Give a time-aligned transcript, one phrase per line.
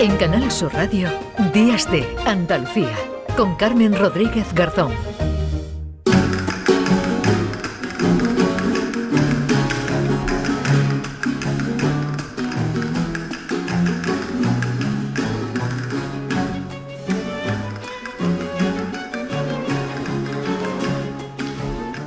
[0.00, 1.08] En Canal Sur Radio,
[1.52, 2.96] Días de Andalucía,
[3.36, 4.92] con Carmen Rodríguez Garzón.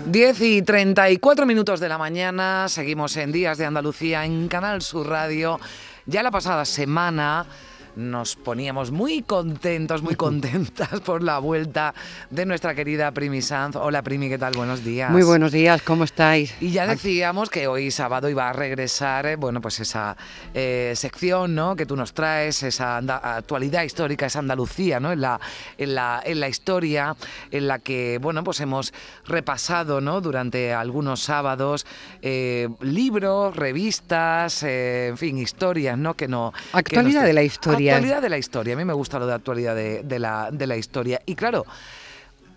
[0.05, 5.10] Diez y 34 minutos de la mañana, seguimos en Días de Andalucía en Canal Sur
[5.10, 5.60] Radio.
[6.05, 7.46] Ya la pasada semana
[7.95, 11.93] nos poníamos muy contentos, muy contentas por la vuelta
[12.29, 13.75] de nuestra querida Primi Sanz.
[13.75, 14.54] Hola Primi, ¿qué tal?
[14.55, 15.11] Buenos días.
[15.11, 16.54] Muy buenos días, ¿cómo estáis?
[16.61, 20.15] Y ya decíamos que hoy sábado iba a regresar, eh, bueno, pues esa
[20.54, 21.75] eh, sección, ¿no?
[21.75, 25.11] Que tú nos traes, esa actualidad histórica, esa Andalucía, ¿no?
[25.11, 25.39] En la,
[25.77, 27.15] en la, en la historia
[27.51, 28.93] en la que, bueno, pues hemos
[29.25, 30.21] repasado, ¿no?
[30.21, 31.85] Durante algunos sábados
[32.21, 36.13] eh, libros, revistas, en fin, historias, ¿no?
[36.13, 36.53] Que no.
[36.73, 38.73] Actualidad de la historia Actualidad de la historia.
[38.73, 41.21] A mí me gusta lo de actualidad de, la, de la historia.
[41.25, 41.65] Y claro,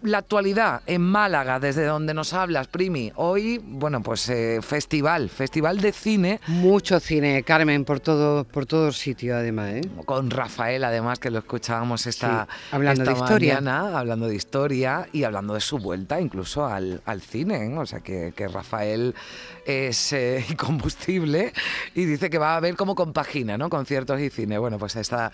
[0.04, 3.12] la actualidad en Málaga, desde donde nos hablas, Primi.
[3.16, 6.40] Hoy, bueno, pues eh, festival, festival de cine.
[6.46, 9.70] Mucho cine, Carmen, por todo, por todo sitio, además.
[9.74, 9.80] ¿eh?
[10.04, 13.56] Con Rafael, además, que lo escuchábamos esta, hablando de historia.
[13.56, 17.66] hablando de historia y hablando de su vuelta incluso al, cine.
[17.66, 17.78] ¿eh?
[17.78, 19.14] O sea, que, que Rafael
[19.64, 21.52] es eh, incombustible
[21.94, 23.70] y dice que va a ver cómo compagina, ¿no?
[23.70, 24.58] Conciertos y cine.
[24.58, 25.32] Bueno, pues está,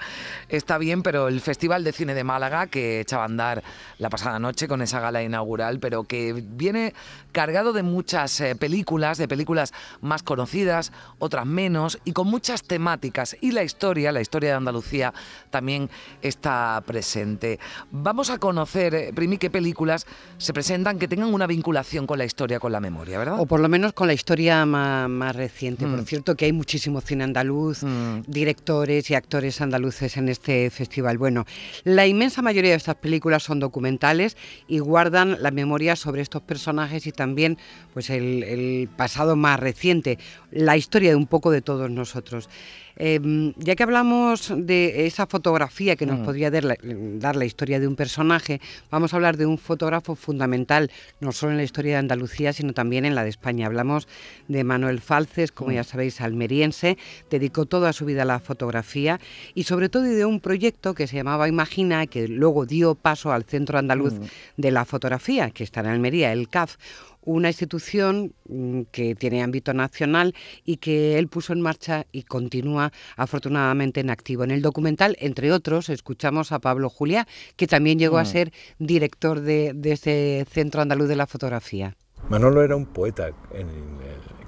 [0.48, 3.62] está bien, pero el Festival de Cine de Málaga, que echaba a andar
[3.98, 6.94] la pasada noche con esa gala inaugural, pero que viene
[7.32, 13.36] cargado de muchas eh, películas, de películas más conocidas, otras menos, y con muchas temáticas.
[13.40, 15.12] Y la historia, la historia de Andalucía,
[15.50, 15.90] también
[16.22, 17.58] está presente.
[17.90, 20.06] Vamos a conocer, eh, Primi, qué películas
[20.38, 23.40] se presentan que tengan una vinculación con la historia, con la memoria, ¿verdad?
[23.40, 25.86] O por lo menos con la historia más, reciente.
[25.86, 26.04] Por mm.
[26.04, 28.22] cierto, que hay muchísimo cine andaluz, mm.
[28.26, 31.18] directores y actores andaluces en este festival.
[31.18, 31.44] Bueno,
[31.84, 34.36] la inmensa mayoría de estas películas son documentales
[34.68, 37.58] y guardan la memoria sobre estos personajes y también
[37.92, 40.18] pues el pasado más reciente,
[40.50, 42.48] la historia de un poco de todos nosotros.
[42.96, 46.24] Em, ya que hablamos de esa fotografía que nos mm.
[46.24, 50.90] podría dar la, historia de un personaje, vamos a hablar de un fotógrafo fundamental,
[51.20, 53.66] no solo en la historia de Andalucía, sino también en la de España.
[53.66, 54.08] Hablamos
[54.48, 55.74] de Manuel Falces, como mm.
[55.74, 56.98] ya sabéis, almeriense,
[57.30, 59.20] dedicó toda su vida a la fotografía
[59.54, 63.44] y sobre todo de un proyecto que se llamaba Imagina, que luego dio paso al
[63.44, 64.24] Centro Andaluz mm.
[64.56, 66.76] de la Fotografía, que está en Almería, el CAF
[67.22, 72.92] una institución mm, que tiene ámbito nacional y que él puso en marcha y continúa
[73.16, 74.44] afortunadamente en activo.
[74.44, 77.26] En el documental, entre otros, escuchamos a Pablo Julia,
[77.56, 78.26] que también llegó a mm.
[78.26, 81.96] ser director de, ese Centro Andaluz de la Fotografía.
[82.28, 83.30] Manolo era un poeta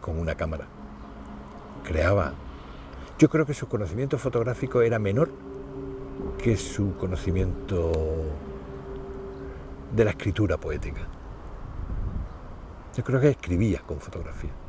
[0.00, 0.69] con una cámara.
[1.84, 2.34] Creaba.
[3.19, 5.31] Yo creo que su conocimiento fotográfico era menor
[6.38, 7.93] que su conocimiento
[9.94, 11.09] de la escritura poética.
[12.97, 14.62] Yo creo que escribía con fotografía.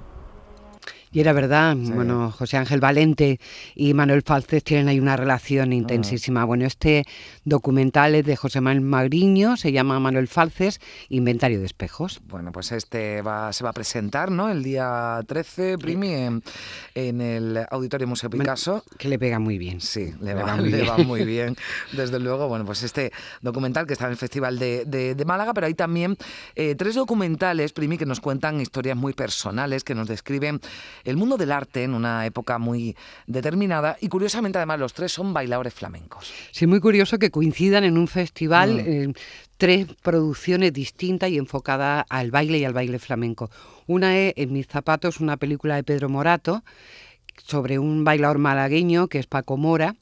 [1.14, 3.40] Y era verdad, bueno, José Ángel Valente
[3.76, 5.76] y Manuel Falces tienen ahí una relación ah.
[5.76, 6.44] intensísima.
[6.44, 7.06] Bueno, este
[7.46, 12.20] documental es de José Manuel Magriño, se llama Manuel Falces, Inventario de Espejos.
[12.26, 14.50] Bueno, pues este va, se va a presentar, ¿no?
[14.50, 16.14] El día 13, Primi,
[16.96, 18.84] en, el Auditorio Museo Picasso.
[18.98, 19.82] Que le pega muy bien.
[19.82, 20.90] Sí, le, va, muy, bien.
[20.90, 21.56] va muy bien.
[21.92, 23.12] Desde luego, bueno, pues este
[23.44, 26.18] documental que está en el Festival de, Málaga, pero hay también
[26.56, 30.60] eh, tres documentales, Primi, que nos cuentan historias muy personales, que nos describen
[31.04, 32.96] el mundo del arte en una época muy
[33.28, 36.32] determinada y curiosamente además los tres son bailadores flamencos.
[36.52, 38.76] Sí, muy curioso que coincidan en un festival.
[38.76, 38.80] Mm.
[38.80, 39.14] Eh,
[39.58, 43.50] tres producciones distintas y enfocadas al baile y al baile flamenco.
[43.88, 46.64] Una es En mis zapatos, una película de Pedro Morato,
[47.38, 49.96] sobre un bailador malagueño que es Paco Mora.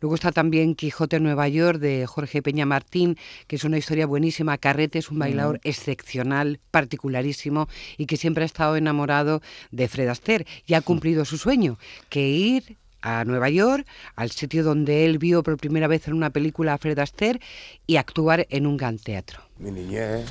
[0.00, 3.16] Luego está también Quijote Nueva York de Jorge Peña Martín,
[3.46, 4.58] que es una historia buenísima.
[4.58, 10.46] Carrete es un bailador excepcional, particularísimo y que siempre ha estado enamorado de Fred Astaire
[10.66, 15.42] y ha cumplido su sueño, que ir a Nueva York, al sitio donde él vio
[15.42, 17.40] por primera vez en una película a Fred Astaire
[17.86, 19.40] y actuar en un gran teatro.
[19.58, 20.24] Mi niñez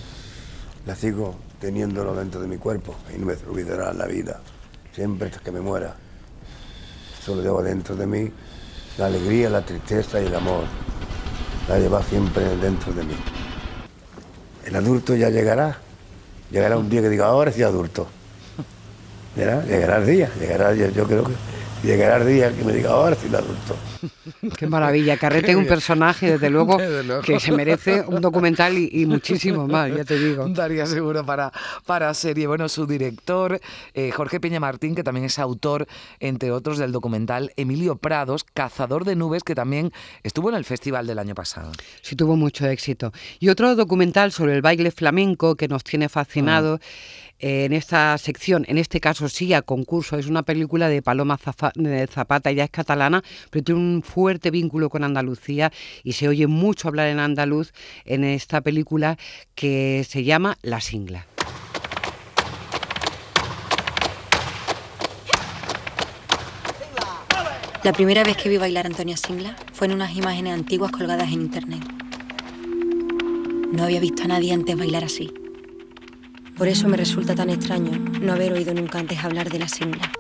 [0.85, 4.41] la sigo teniéndolo dentro de mi cuerpo y no me olvidará la vida,
[4.94, 5.95] siempre hasta que me muera.
[7.25, 8.31] Solo llevo dentro de mí
[9.00, 10.66] la alegría, la tristeza y el amor.
[11.68, 13.16] La lleva siempre dentro de mí.
[14.63, 15.77] El adulto ya llegará.
[16.51, 18.06] Llegará un día que diga, ahora sí adulto.
[19.36, 21.33] Llegará, llegará el día, llegará, yo, yo creo que
[21.83, 23.75] Llegará el día que me diga, ahora la adulto.
[24.57, 25.18] Qué maravilla.
[25.18, 26.77] Carrete es un personaje, desde luego,
[27.24, 30.48] que se merece un documental y, muchísimo más, ya te digo.
[30.50, 31.51] Daría seguro para,
[31.86, 32.48] para serie.
[32.48, 33.60] Bueno, su director,
[33.94, 35.88] eh, Jorge Peña Martín, que también es autor,
[36.19, 39.92] entre otros, del documental Emilio Prados, Cazador de Nubes, que también
[40.24, 41.72] estuvo en el festival del año pasado.
[42.01, 43.12] Sí, tuvo mucho éxito.
[43.39, 46.80] Y otro documental sobre el baile flamenco que nos tiene fascinados.
[46.81, 46.86] Ah
[47.39, 52.49] en esta sección, en este caso sí a concurso, es una película de Paloma Zapata,
[52.49, 55.71] ella es catalana, pero tiene un fuerte vínculo con Andalucía
[56.03, 57.73] y se oye mucho hablar en andaluz
[58.05, 59.17] en esta película
[59.53, 61.25] que se llama La Singla.
[67.83, 71.27] La primera vez que vi bailar a Antonia Singla fue en unas imágenes antiguas colgadas
[71.27, 71.83] en internet.
[73.71, 75.31] No había visto a nadie antes bailar así.
[76.57, 80.13] Por eso me resulta tan extraño no haber oído nunca antes hablar de la Singla.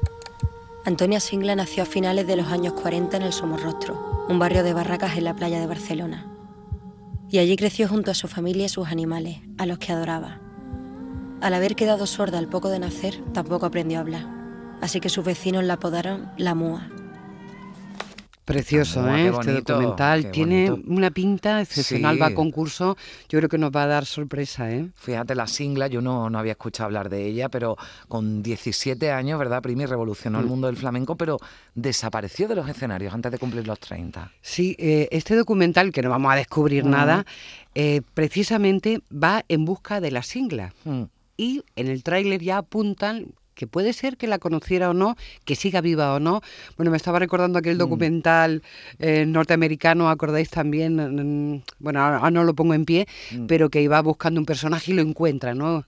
[0.83, 4.73] Antonia Singla nació a finales de los años 40 en el Somorrostro, un barrio de
[4.73, 6.25] barracas en la playa de Barcelona.
[7.29, 10.41] Y allí creció junto a su familia y sus animales, a los que adoraba.
[11.39, 14.27] Al haber quedado sorda al poco de nacer, tampoco aprendió a hablar,
[14.81, 16.89] así que sus vecinos la apodaron La Mua.
[18.45, 19.27] Precioso, ¿eh?
[19.27, 20.29] este documental.
[20.29, 22.95] Tiene una pinta excepcional, va a concurso.
[23.27, 24.87] Yo creo que nos va a dar sorpresa, ¿eh?
[24.95, 27.75] Fíjate, la Singla, yo no, no había escuchado hablar de ella, pero
[28.07, 29.63] con 17 años, ¿verdad?
[29.63, 30.49] Primi revolucionó el mm.
[30.49, 31.39] mundo del flamenco, pero
[31.73, 34.31] desapareció de los escenarios antes de cumplir los 30.
[34.41, 36.89] Sí, eh, este documental, que no vamos a descubrir mm.
[36.89, 37.25] nada,
[37.73, 40.71] eh, precisamente va en busca de la Singla.
[40.83, 41.03] Mm.
[41.35, 45.15] Y en el tráiler ya apuntan que puede ser que la conociera o no,
[45.45, 46.41] que siga viva o no.
[46.77, 47.79] Bueno, me estaba recordando aquel mm.
[47.79, 48.63] documental
[48.99, 53.47] eh, norteamericano, acordáis también, bueno, ahora no lo pongo en pie, mm.
[53.47, 55.85] pero que iba buscando un personaje y lo encuentra, ¿no?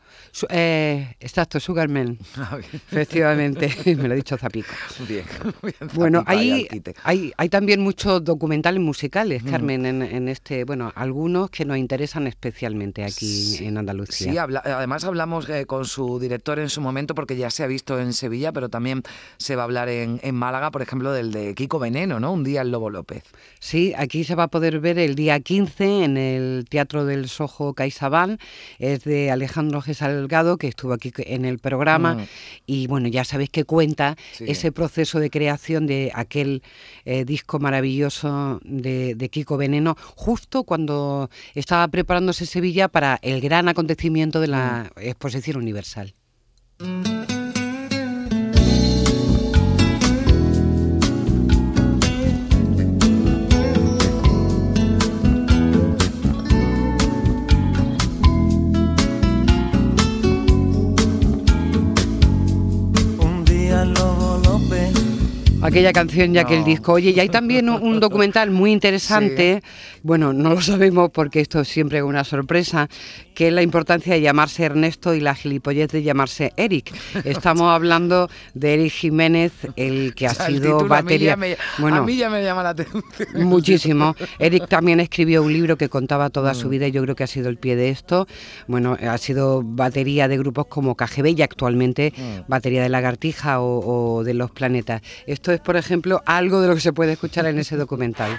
[0.50, 2.18] Eh, exacto, Sugarman.
[2.40, 2.60] Ah,
[2.92, 4.70] Efectivamente, me lo ha dicho Zapico.
[5.08, 5.26] Bien,
[5.94, 6.68] Bueno, hay,
[7.04, 9.50] hay, hay, también muchos documentales musicales, mm.
[9.50, 14.32] Carmen, en, este, bueno, algunos que nos interesan especialmente aquí en Andalucía.
[14.32, 18.00] Sí, además hablamos eh, con su director en su momento porque ya se ha visto
[18.00, 19.02] en Sevilla, pero también
[19.38, 22.32] se va a hablar en, Málaga, por ejemplo, del de Kiko Veneno, ¿no?
[22.32, 23.24] Un día el Lobo López.
[23.60, 27.74] Sí, aquí se va a poder ver el día 15 en el Teatro del Sojo
[27.74, 28.40] CaixaBank.
[28.78, 29.96] Es de Alejandro G.
[29.96, 32.14] Salgado, que estuvo aquí en el programa.
[32.14, 32.28] Mm.
[32.68, 36.62] Y bueno, ya sabéis que cuenta ese proceso de creación de aquel
[37.06, 43.68] eh, disco maravilloso de, de Kiko Veneno, justo cuando estaba preparándose Sevilla para el gran
[43.68, 45.00] acontecimiento de la mm.
[45.00, 46.14] Exposición Universal.
[65.68, 66.94] Aquella canción ya que el disco.
[66.94, 69.62] Oye, y hay también un documental muy interesante,
[70.08, 72.88] bueno, no lo sabemos porque esto es siempre una sorpresa,
[73.36, 76.96] que es la importancia de llamarse Ernesto y la gilipollez de llamarse Eric.
[77.26, 81.38] Estamos hablando de Eric Jiménez, el que ha sido batería.
[81.78, 83.04] bueno, a mí ya me llama la atención.
[83.34, 84.16] Muchísimo.
[84.40, 86.70] Eric también escribió un libro que contaba toda su mm.
[86.70, 88.28] vida y yo creo que ha sido el pie de esto.
[88.68, 92.50] Bueno, ha sido batería de grupos como KGB y actualmente mm.
[92.50, 95.02] batería de Lagartija o, o de Los Planetas.
[95.26, 98.38] Esto es, por ejemplo, algo de lo que se puede escuchar en ese documental.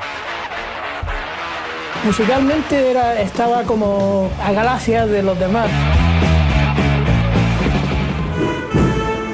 [2.05, 5.69] Musicalmente era, estaba como a galaxia de los demás.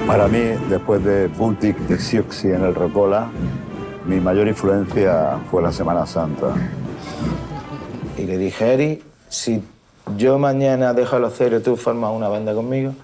[0.06, 3.28] Para mí, después de Buntic, de Siuxi en el Rocola,
[4.06, 6.54] mi mayor influencia fue la Semana Santa.
[8.16, 9.62] Y le dije, Eri, si
[10.16, 12.94] yo mañana dejo los cero, tú formas una banda conmigo.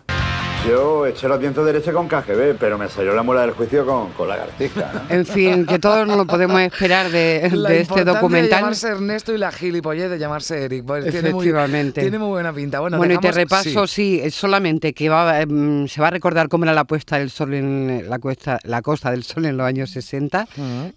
[0.68, 4.10] Yo eché los dientes derecha con KGB, pero me salió la mula del juicio con,
[4.12, 5.06] con la cartija.
[5.08, 7.46] En fin, que todos no lo podemos esperar de,
[7.80, 8.50] este documental.
[8.50, 10.84] De llamarse Ernesto y la gilipollez de llamarse Eric.
[10.84, 12.02] Pues Efectivamente.
[12.02, 12.80] Tiene muy, buena pinta.
[12.80, 14.22] Bueno, bueno y te repaso, sí.
[14.30, 18.04] solamente que va, em, se va a recordar cómo era la puesta del sol en
[18.08, 20.46] la, costa, la costa del sol en los años 60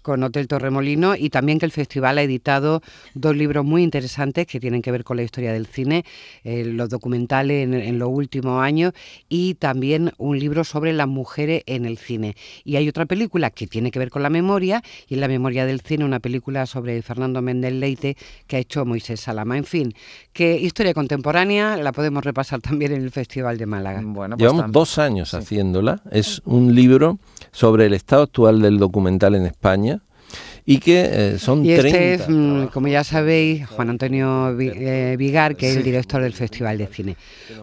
[0.02, 2.82] con Hotel Torremolino y también que el festival ha editado
[3.14, 6.04] dos libros muy interesantes que tienen que ver con la historia del cine,
[6.44, 8.92] eh, los documentales en, en los últimos años
[9.28, 12.36] y también un libro sobre las mujeres en el cine.
[12.64, 15.66] Y hay otra película que tiene que ver con la memoria, y en la memoria
[15.66, 19.56] del cine, una película sobre Fernando Méndez Leite que ha hecho Moisés Salama.
[19.56, 19.94] En fin,
[20.32, 24.00] que historia contemporánea la podemos repasar también en el Festival de Málaga.
[24.04, 26.02] Bueno, pues Llevamos dos años haciéndola.
[26.10, 27.18] Es un libro
[27.52, 30.00] sobre el estado actual del documental en España
[30.66, 32.24] y que eh, son y este 30.
[32.24, 36.78] es, mm, como ya sabéis, Juan Antonio eh, Vigar, que es el director del Festival
[36.78, 37.16] de Cine.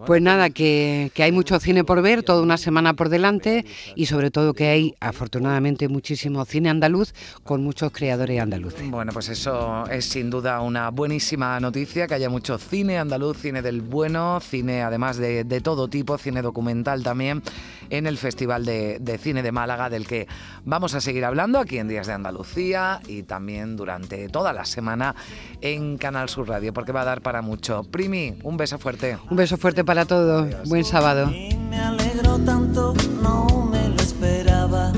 [0.05, 3.65] Pues nada, que, que hay mucho cine por ver, toda una semana por delante
[3.96, 8.89] y sobre todo que hay, afortunadamente, muchísimo cine andaluz con muchos creadores andaluces.
[8.89, 13.63] Bueno, pues eso es sin duda una buenísima noticia, que haya mucho cine andaluz, cine
[13.63, 17.41] del bueno, cine además de, de todo tipo, cine documental también,
[17.89, 20.27] en el Festival de, de Cine de Málaga, del que
[20.65, 25.16] vamos a seguir hablando aquí en Días de Andalucía y también durante toda la semana
[25.62, 27.84] en Canal Sur Radio, porque va a dar para mucho.
[27.84, 29.18] Primi, un beso fuerte.
[29.30, 30.68] Un beso fuerte para todos.
[30.68, 31.28] Buen sábado.
[31.28, 34.92] Me alegro tanto, no me lo esperaba.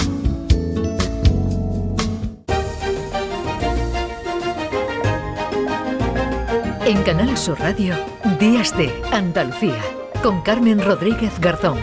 [6.85, 7.95] En Canal Sur Radio,
[8.39, 9.81] Días de Andalucía,
[10.21, 11.77] con Carmen Rodríguez Garzón.